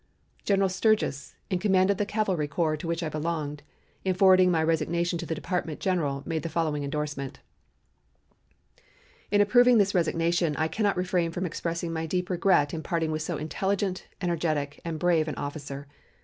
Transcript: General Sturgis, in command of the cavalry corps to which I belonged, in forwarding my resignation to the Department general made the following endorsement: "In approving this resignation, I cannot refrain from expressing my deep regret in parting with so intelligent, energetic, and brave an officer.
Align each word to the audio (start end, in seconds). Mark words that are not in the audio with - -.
General 0.45 0.67
Sturgis, 0.67 1.35
in 1.51 1.59
command 1.59 1.91
of 1.91 1.97
the 1.97 2.07
cavalry 2.07 2.47
corps 2.47 2.75
to 2.75 2.87
which 2.87 3.03
I 3.03 3.09
belonged, 3.09 3.61
in 4.03 4.15
forwarding 4.15 4.49
my 4.49 4.63
resignation 4.63 5.19
to 5.19 5.27
the 5.27 5.35
Department 5.35 5.79
general 5.79 6.23
made 6.25 6.41
the 6.41 6.49
following 6.49 6.83
endorsement: 6.83 7.37
"In 9.29 9.41
approving 9.41 9.77
this 9.77 9.93
resignation, 9.93 10.55
I 10.55 10.69
cannot 10.69 10.97
refrain 10.97 11.29
from 11.31 11.45
expressing 11.45 11.93
my 11.93 12.07
deep 12.07 12.31
regret 12.31 12.73
in 12.73 12.81
parting 12.81 13.11
with 13.11 13.21
so 13.21 13.37
intelligent, 13.37 14.07
energetic, 14.23 14.81
and 14.83 14.97
brave 14.97 15.27
an 15.27 15.35
officer. 15.35 15.87